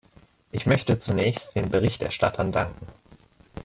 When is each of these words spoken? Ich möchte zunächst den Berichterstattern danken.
Ich 0.51 0.65
möchte 0.65 0.97
zunächst 0.97 1.53
den 1.53 1.69
Berichterstattern 1.69 2.51
danken. 2.51 2.87